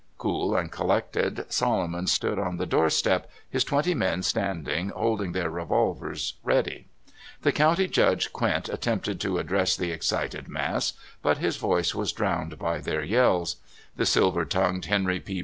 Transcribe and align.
Cool 0.17 0.57
and 0.57 0.71
collected, 0.71 1.45
Solomon 1.49 2.07
stood 2.07 2.39
on 2.39 2.57
the 2.57 2.65
door 2.65 2.89
step, 2.89 3.29
his 3.47 3.63
twenty 3.63 3.93
men 3.93 4.23
standing 4.23 4.89
holding 4.89 5.31
their 5.33 5.51
revolv 5.51 6.01
ers 6.01 6.37
ready. 6.43 6.87
The 7.43 7.51
County 7.51 7.87
Judge 7.87 8.33
Quint 8.33 8.67
attempted 8.67 9.21
to 9.21 9.37
address 9.37 9.77
the 9.77 9.91
excited 9.91 10.47
mass, 10.47 10.93
but 11.21 11.37
his 11.37 11.57
voice 11.57 11.93
was 11.93 12.13
drowned 12.13 12.57
by 12.57 12.79
their 12.79 13.03
yells. 13.03 13.57
The 13.95 14.07
silver 14.07 14.43
tongued 14.43 14.85
Henry 14.85 15.19
P. 15.19 15.39